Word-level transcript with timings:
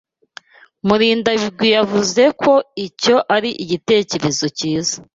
Murindabigwi 0.87 1.67
yavuze 1.77 2.23
ko 2.41 2.53
icyo 2.87 3.15
ari 3.35 3.49
igitekerezo 3.63 4.45
cyiza. 4.57 4.95